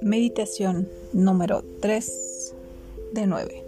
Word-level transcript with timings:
Meditación 0.00 0.88
número 1.12 1.64
3 1.80 2.54
de 3.12 3.26
9. 3.26 3.64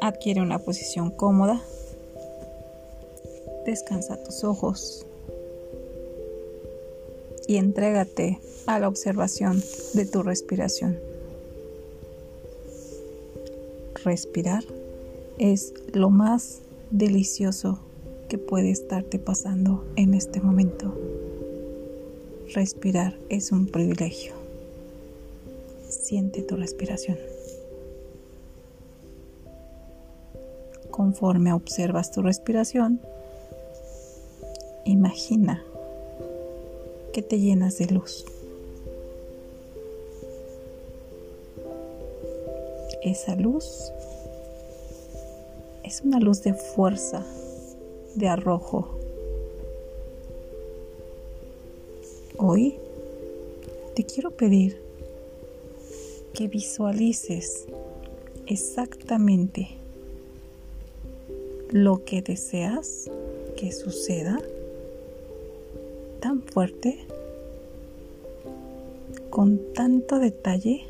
Adquiere 0.00 0.40
una 0.40 0.58
posición 0.58 1.10
cómoda. 1.10 1.62
Descansa 3.66 4.22
tus 4.22 4.42
ojos 4.44 5.06
y 7.46 7.56
entrégate 7.56 8.40
a 8.66 8.78
la 8.78 8.88
observación 8.88 9.62
de 9.92 10.06
tu 10.06 10.22
respiración. 10.22 10.98
Respirar 14.02 14.64
es 15.38 15.72
lo 15.92 16.10
más 16.10 16.60
delicioso 16.90 17.83
puede 18.38 18.70
estarte 18.70 19.18
pasando 19.18 19.84
en 19.96 20.14
este 20.14 20.40
momento. 20.40 20.94
Respirar 22.52 23.16
es 23.28 23.52
un 23.52 23.66
privilegio. 23.66 24.34
Siente 25.88 26.42
tu 26.42 26.56
respiración. 26.56 27.18
Conforme 30.90 31.52
observas 31.52 32.12
tu 32.12 32.22
respiración, 32.22 33.00
imagina 34.84 35.64
que 37.12 37.22
te 37.22 37.40
llenas 37.40 37.78
de 37.78 37.86
luz. 37.86 38.24
Esa 43.02 43.34
luz 43.36 43.92
es 45.82 46.00
una 46.00 46.18
luz 46.18 46.42
de 46.42 46.54
fuerza, 46.54 47.24
de 48.14 48.28
arrojo, 48.28 48.98
Hoy 52.36 52.74
te 53.94 54.04
quiero 54.04 54.32
pedir 54.32 54.76
que 56.32 56.48
visualices 56.48 57.66
exactamente 58.46 59.68
lo 61.70 62.04
que 62.04 62.20
deseas 62.22 63.08
que 63.56 63.70
suceda 63.70 64.40
tan 66.18 66.42
fuerte, 66.42 67.06
con 69.30 69.72
tanto 69.72 70.18
detalle, 70.18 70.86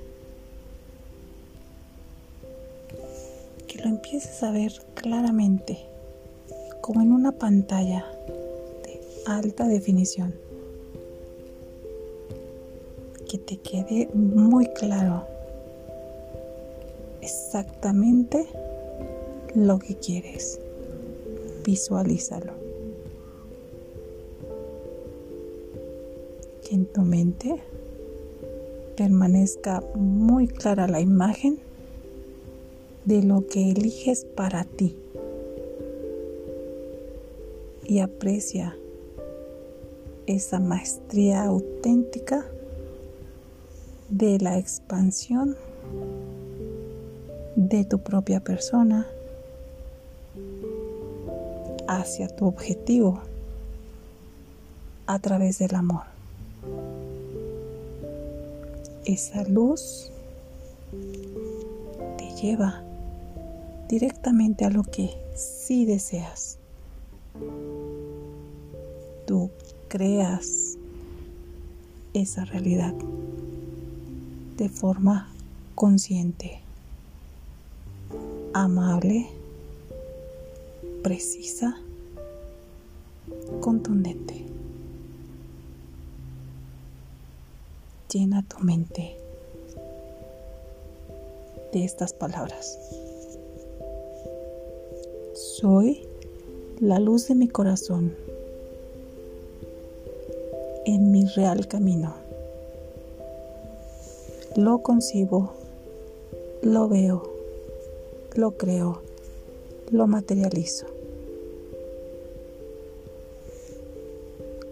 que 3.68 3.82
lo 3.82 3.90
empieces 3.90 4.42
a 4.42 4.50
ver 4.50 4.72
claramente, 4.94 5.93
como 6.84 7.00
en 7.00 7.12
una 7.12 7.32
pantalla 7.32 8.04
de 8.82 9.00
alta 9.24 9.66
definición 9.66 10.34
que 13.26 13.38
te 13.38 13.56
quede 13.56 14.10
muy 14.12 14.66
claro 14.66 15.24
exactamente 17.22 18.46
lo 19.54 19.78
que 19.78 19.96
quieres. 19.96 20.60
Visualízalo. 21.64 22.52
Que 26.68 26.74
en 26.74 26.84
tu 26.84 27.00
mente 27.00 27.62
permanezca 28.94 29.82
muy 29.94 30.48
clara 30.48 30.86
la 30.86 31.00
imagen 31.00 31.58
de 33.06 33.22
lo 33.22 33.46
que 33.46 33.70
eliges 33.70 34.26
para 34.26 34.64
ti. 34.64 34.98
Y 37.84 38.00
aprecia 38.00 38.76
esa 40.26 40.58
maestría 40.58 41.44
auténtica 41.44 42.44
de 44.08 44.38
la 44.38 44.58
expansión 44.58 45.56
de 47.56 47.84
tu 47.84 47.98
propia 47.98 48.40
persona 48.40 49.06
hacia 51.86 52.28
tu 52.28 52.46
objetivo 52.46 53.20
a 55.06 55.18
través 55.18 55.58
del 55.58 55.74
amor. 55.74 56.02
Esa 59.04 59.44
luz 59.44 60.10
te 62.16 62.30
lleva 62.40 62.82
directamente 63.88 64.64
a 64.64 64.70
lo 64.70 64.82
que 64.82 65.10
sí 65.34 65.84
deseas. 65.84 66.58
Tú 69.26 69.50
creas 69.88 70.76
esa 72.12 72.44
realidad 72.44 72.94
de 74.56 74.68
forma 74.68 75.28
consciente, 75.74 76.60
amable, 78.52 79.26
precisa, 81.02 81.76
contundente. 83.60 84.44
Llena 88.12 88.42
tu 88.42 88.58
mente 88.60 89.16
de 91.72 91.84
estas 91.84 92.12
palabras. 92.12 92.78
Soy 95.34 96.06
la 96.78 97.00
luz 97.00 97.26
de 97.28 97.34
mi 97.34 97.48
corazón 97.48 98.14
en 100.86 101.10
mi 101.10 101.24
real 101.26 101.66
camino 101.66 102.24
lo 104.56 104.82
concibo, 104.82 105.52
lo 106.62 106.88
veo, 106.88 107.22
lo 108.36 108.52
creo, 108.52 109.02
lo 109.90 110.06
materializo. 110.06 110.86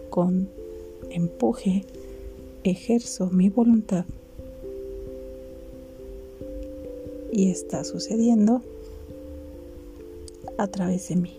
Con 0.09 0.47
empuje 1.09 1.83
ejerzo 2.63 3.29
mi 3.31 3.49
voluntad 3.49 4.05
y 7.31 7.49
está 7.51 7.83
sucediendo 7.83 8.61
a 10.57 10.67
través 10.67 11.09
de 11.09 11.15
mí. 11.17 11.37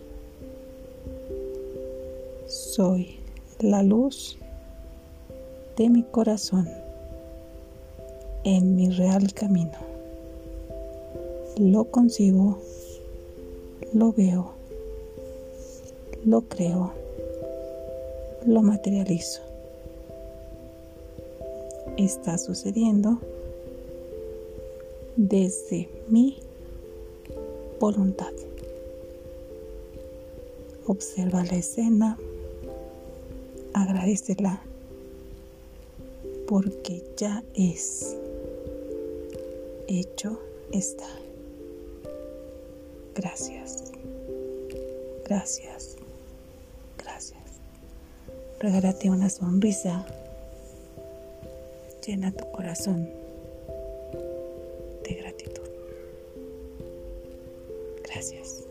Soy 2.47 3.15
la 3.59 3.81
luz 3.81 4.37
de 5.77 5.89
mi 5.89 6.03
corazón 6.03 6.69
en 8.43 8.75
mi 8.75 8.89
real 8.89 9.33
camino. 9.33 9.77
Lo 11.57 11.85
concibo, 11.85 12.59
lo 13.93 14.13
veo, 14.13 14.51
lo 16.25 16.41
creo, 16.41 16.91
lo 18.45 18.61
materializo. 18.61 19.41
Está 21.97 22.37
sucediendo 22.37 23.19
desde 25.15 25.89
mi 26.07 26.37
voluntad. 27.79 28.31
Observa 30.87 31.43
la 31.43 31.55
escena, 31.55 32.17
agradecela 33.73 34.61
porque 36.47 37.03
ya 37.17 37.43
es 37.53 38.15
hecho 39.87 40.39
está. 40.71 41.07
Gracias. 43.15 43.91
Gracias. 45.23 45.95
Gracias. 46.97 47.41
Regálate 48.59 49.09
una 49.09 49.29
sonrisa. 49.29 50.05
Llena 52.05 52.31
tu 52.31 52.51
corazón 52.51 53.09
de 55.03 55.15
gratitud. 55.15 55.69
Gracias. 58.03 58.63